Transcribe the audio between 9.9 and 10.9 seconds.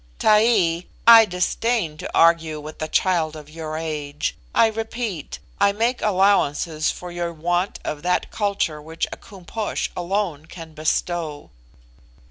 alone can